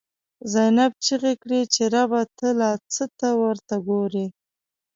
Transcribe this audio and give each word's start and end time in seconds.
زینب” 0.51 0.93
چیغی 1.05 1.33
کړی 1.41 1.61
چی 1.73 1.83
ربه، 1.93 2.21
ته 2.37 2.47
لا 2.59 2.71
څه 2.93 3.03
ته 3.19 3.29
ورته 3.41 3.75
ګوری” 3.87 4.27